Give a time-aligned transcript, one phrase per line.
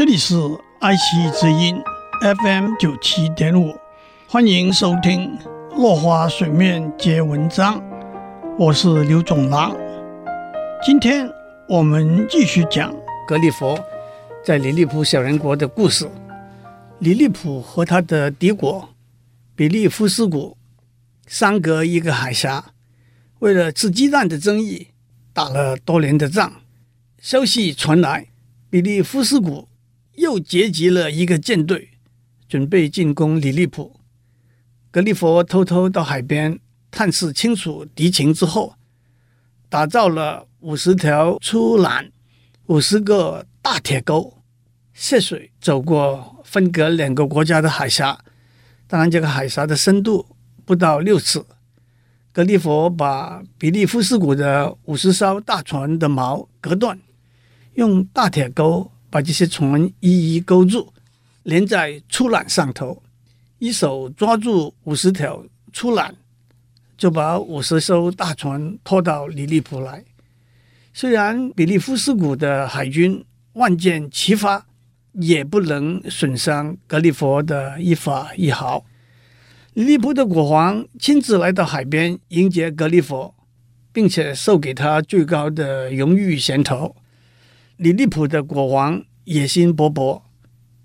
[0.00, 0.34] 这里是
[0.78, 1.76] 爱惜之音
[2.22, 3.76] FM 九七点五，
[4.26, 5.36] 欢迎收听
[5.76, 7.78] 《落花水面皆文章》，
[8.58, 9.76] 我是刘总郎。
[10.82, 11.30] 今天
[11.68, 12.96] 我们继续讲
[13.28, 13.78] 格里佛
[14.42, 16.10] 在里利浦小人国的故事。
[17.00, 18.88] 里利浦和他的敌国
[19.54, 20.56] 比利夫斯谷
[21.26, 22.72] 相隔一个海峡，
[23.40, 24.86] 为了吃鸡蛋的争议
[25.34, 26.50] 打了多年的仗。
[27.20, 28.28] 消息传来，
[28.70, 29.68] 比利夫斯谷
[30.20, 31.92] 又结集了一个舰队，
[32.46, 33.98] 准备进攻里利浦。
[34.90, 38.74] 格利佛偷偷到海边探视清楚敌情之后，
[39.70, 42.10] 打造了五十条粗缆、
[42.66, 44.42] 五十个大铁钩，
[44.92, 48.22] 涉水走过分隔两个国家的海峡。
[48.86, 51.42] 当然，这个海峡的深度不到六尺。
[52.30, 57.00] 格利佛把比利夫斯谷的五十艘大船的锚隔断。
[57.74, 60.92] 用大铁钩把这些船一一勾住，
[61.42, 63.02] 连在粗缆上头，
[63.58, 66.12] 一手抓住五十条粗缆，
[66.96, 70.04] 就把五十艘大船拖到里利浦来。
[70.94, 74.66] 虽然比利夫斯谷的海军万箭齐发，
[75.14, 78.84] 也不能损伤格里佛的一发一毫。
[79.74, 83.34] 里利浦的国王亲自来到海边迎接格里佛，
[83.92, 86.94] 并且授给他最高的荣誉衔头。
[87.80, 90.20] 里利浦的国王野心勃勃，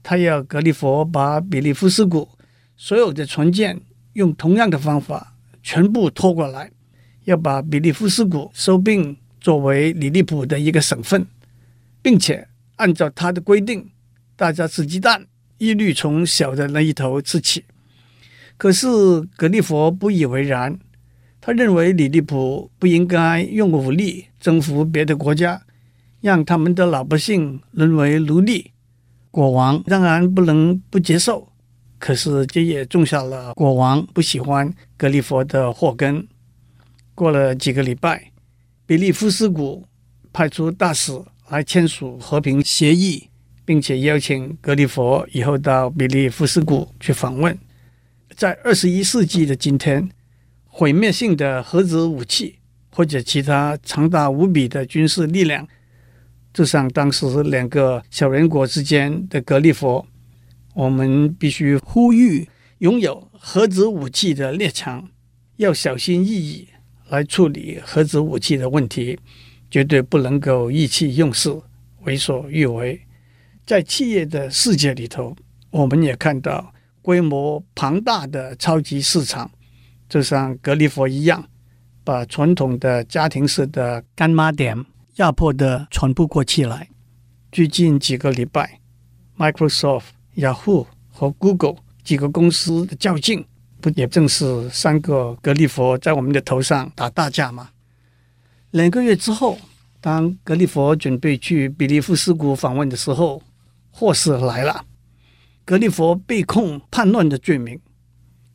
[0.00, 2.28] 他要格里佛把比利夫斯谷
[2.76, 3.80] 所有的船舰
[4.12, 6.70] 用同样的方法全部拖过来，
[7.24, 11.26] 要把比利夫斯谷收并作为里利浦的一个省份，
[12.00, 13.90] 并且按照他的规定，
[14.36, 15.26] 大家吃鸡蛋
[15.58, 17.64] 一律从小的那一头吃起。
[18.56, 18.86] 可是
[19.36, 20.78] 格里佛不以为然，
[21.40, 25.60] 他认为里利浦不应该用武力征服别的国家。
[26.24, 28.70] 让他们的老百姓沦为奴隶，
[29.30, 31.52] 国王当然不能不接受。
[31.98, 36.26] 可是这也种下了国王不喜欢格里佛的祸根。
[37.14, 38.32] 过了几个礼拜，
[38.86, 39.84] 比利夫斯谷
[40.32, 41.12] 派出大使
[41.50, 43.28] 来签署和平协议，
[43.66, 47.54] 并且邀请格里佛以后到比利夫斯谷去访问。
[48.34, 50.08] 在二十一世纪的今天，
[50.64, 52.60] 毁灭性的核子武器
[52.90, 55.68] 或者其他强大无比的军事力量。
[56.54, 60.06] 就像当时两个小人国之间的格里佛，
[60.72, 62.48] 我们必须呼吁
[62.78, 65.06] 拥有核子武器的列强
[65.56, 66.68] 要小心翼翼
[67.08, 69.18] 来处理核子武器的问题，
[69.68, 71.52] 绝对不能够意气用事、
[72.04, 73.00] 为所欲为。
[73.66, 75.34] 在企业的世界里头，
[75.70, 76.72] 我们也看到
[77.02, 79.50] 规模庞大的超级市场，
[80.08, 81.44] 就像格里佛一样，
[82.04, 84.84] 把传统的家庭式的干妈店。
[85.16, 86.88] 压迫得喘不过气来。
[87.52, 88.80] 最近几个礼拜
[89.38, 93.44] ，Microsoft、Yahoo 和 Google 几个公司的较劲，
[93.80, 97.70] 不也正是三个格里佛在我们的头上打大架吗？
[98.72, 99.56] 两个月之后，
[100.00, 103.40] 当格里佛准备去比利夫斯谷访问的时候，
[103.92, 104.84] 祸事来了。
[105.64, 107.80] 格里佛被控叛乱的罪名，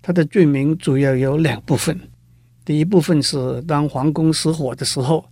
[0.00, 2.00] 他的罪名主要有两部分。
[2.64, 5.22] 第一部分是当皇宫失火的时候。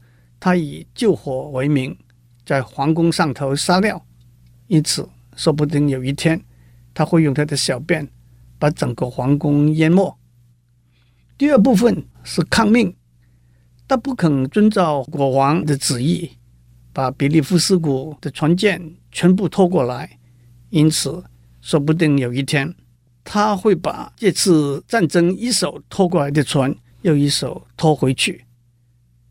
[0.44, 1.96] 他以救火为名，
[2.44, 4.04] 在皇宫上头撒尿，
[4.66, 6.38] 因此说不定有一天
[6.92, 8.06] 他会用他的小便
[8.58, 10.18] 把整个皇宫淹没。
[11.38, 12.94] 第二部分是抗命，
[13.88, 16.32] 他不肯遵照国王的旨意，
[16.92, 20.18] 把比利夫斯谷的船舰全部拖过来，
[20.68, 21.24] 因此
[21.62, 22.74] 说不定有一天
[23.24, 28.44] 他会把这次战争一手拖过来的船又一手拖回去。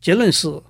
[0.00, 0.60] 结论是。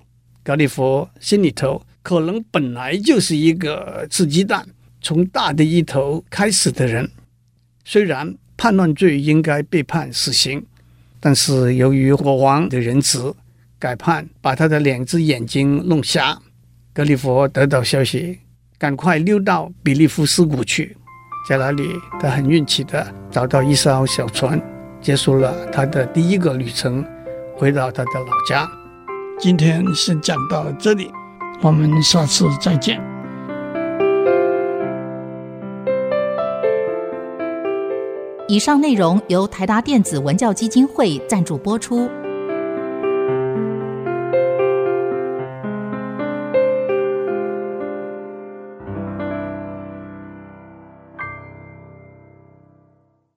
[0.44, 4.64] 格里佛心里头可能本来就是一个吃鸡蛋
[5.00, 7.10] 从大的一头开始的人，
[7.82, 10.64] 虽然叛乱罪应该被判死刑，
[11.18, 13.34] 但是由于国王的仁慈，
[13.78, 16.38] 改判把他的两只眼睛弄瞎。
[16.92, 18.38] 格里佛得到消息，
[18.78, 20.94] 赶快溜到比利夫斯谷去，
[21.48, 21.88] 在那里
[22.20, 24.60] 他很运气的找到一艘小船，
[25.00, 27.02] 结束了他的第一个旅程，
[27.56, 28.83] 回到他的老家。
[29.44, 31.12] 今天先讲到这里，
[31.60, 32.98] 我们下次再见。
[38.48, 42.08] 以上内容由台达电子文教基金会赞助播出。